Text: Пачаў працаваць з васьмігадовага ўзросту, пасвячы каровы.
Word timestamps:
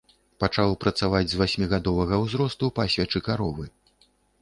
Пачаў 0.43 0.71
працаваць 0.85 1.29
з 1.35 1.39
васьмігадовага 1.43 2.21
ўзросту, 2.25 2.73
пасвячы 2.83 3.27
каровы. 3.33 3.73